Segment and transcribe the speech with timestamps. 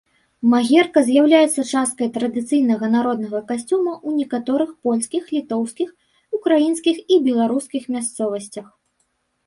[0.53, 5.89] Магерка з'яўляецца часткай традыцыйнага народнага касцюма ў некаторых польскіх, літоўскіх,
[6.43, 8.67] украінскіх і беларускіх мясцовасцях.